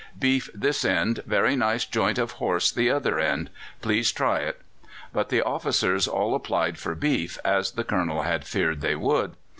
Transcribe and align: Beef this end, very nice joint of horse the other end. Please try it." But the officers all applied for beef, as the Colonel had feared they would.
Beef 0.17 0.49
this 0.55 0.83
end, 0.83 1.21
very 1.27 1.55
nice 1.55 1.85
joint 1.85 2.17
of 2.17 2.31
horse 2.41 2.71
the 2.71 2.89
other 2.89 3.19
end. 3.19 3.51
Please 3.83 4.11
try 4.11 4.39
it." 4.39 4.59
But 5.13 5.29
the 5.29 5.43
officers 5.43 6.07
all 6.07 6.33
applied 6.33 6.79
for 6.79 6.95
beef, 6.95 7.37
as 7.45 7.73
the 7.73 7.83
Colonel 7.83 8.23
had 8.23 8.43
feared 8.43 8.81
they 8.81 8.95
would. 8.95 9.33